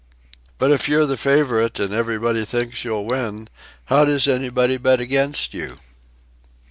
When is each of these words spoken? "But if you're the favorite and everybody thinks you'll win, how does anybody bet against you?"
"But 0.57 0.71
if 0.71 0.89
you're 0.89 1.05
the 1.05 1.15
favorite 1.15 1.79
and 1.79 1.93
everybody 1.93 2.43
thinks 2.43 2.83
you'll 2.83 3.05
win, 3.05 3.49
how 3.85 4.03
does 4.05 4.27
anybody 4.27 4.77
bet 4.77 4.99
against 4.99 5.53
you?" 5.53 5.77